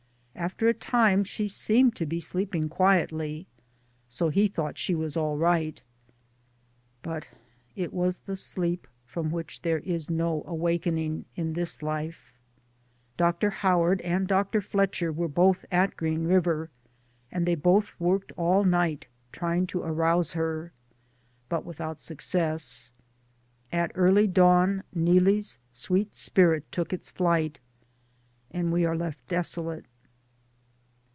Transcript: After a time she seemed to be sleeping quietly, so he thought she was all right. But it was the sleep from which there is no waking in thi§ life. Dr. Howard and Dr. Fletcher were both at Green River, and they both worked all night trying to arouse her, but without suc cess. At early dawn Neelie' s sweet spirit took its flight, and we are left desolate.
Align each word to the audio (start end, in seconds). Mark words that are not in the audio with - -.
After 0.33 0.67
a 0.67 0.73
time 0.73 1.23
she 1.23 1.47
seemed 1.47 1.95
to 1.97 2.05
be 2.07 2.19
sleeping 2.19 2.67
quietly, 2.67 3.45
so 4.09 4.29
he 4.29 4.47
thought 4.47 4.75
she 4.79 4.95
was 4.95 5.15
all 5.15 5.37
right. 5.37 5.79
But 7.03 7.27
it 7.75 7.93
was 7.93 8.19
the 8.19 8.35
sleep 8.35 8.87
from 9.05 9.29
which 9.29 9.61
there 9.61 9.79
is 9.79 10.09
no 10.09 10.37
waking 10.47 11.25
in 11.35 11.53
thi§ 11.53 11.83
life. 11.83 12.33
Dr. 13.17 13.51
Howard 13.51 14.01
and 14.01 14.25
Dr. 14.27 14.61
Fletcher 14.61 15.11
were 15.11 15.27
both 15.27 15.63
at 15.71 15.95
Green 15.95 16.23
River, 16.23 16.71
and 17.31 17.45
they 17.45 17.53
both 17.53 17.91
worked 17.99 18.31
all 18.35 18.63
night 18.63 19.07
trying 19.31 19.67
to 19.67 19.81
arouse 19.83 20.31
her, 20.33 20.71
but 21.49 21.65
without 21.65 21.99
suc 21.99 22.19
cess. 22.21 22.89
At 23.71 23.91
early 23.93 24.25
dawn 24.25 24.83
Neelie' 24.91 25.37
s 25.37 25.59
sweet 25.71 26.15
spirit 26.15 26.71
took 26.71 26.91
its 26.91 27.11
flight, 27.11 27.59
and 28.49 28.71
we 28.71 28.85
are 28.85 28.95
left 28.97 29.27
desolate. 29.27 29.85